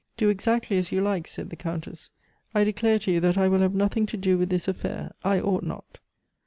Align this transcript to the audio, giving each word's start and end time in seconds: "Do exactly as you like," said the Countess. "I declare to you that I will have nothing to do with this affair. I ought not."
"Do 0.17 0.29
exactly 0.29 0.77
as 0.79 0.91
you 0.91 0.99
like," 0.99 1.27
said 1.27 1.51
the 1.51 1.55
Countess. 1.55 2.09
"I 2.55 2.63
declare 2.63 2.97
to 2.97 3.11
you 3.11 3.19
that 3.19 3.37
I 3.37 3.47
will 3.47 3.59
have 3.59 3.75
nothing 3.75 4.07
to 4.07 4.17
do 4.17 4.35
with 4.35 4.49
this 4.49 4.67
affair. 4.67 5.11
I 5.23 5.39
ought 5.39 5.61
not." 5.63 5.99